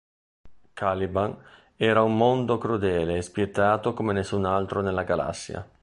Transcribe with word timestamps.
Caliban 0.73 1.35
era 1.75 2.01
un 2.01 2.17
mondo 2.17 2.57
crudele 2.57 3.17
e 3.17 3.21
spietato 3.21 3.93
come 3.93 4.13
nessun 4.13 4.45
altro 4.45 4.81
nella 4.81 5.03
galassia. 5.03 5.63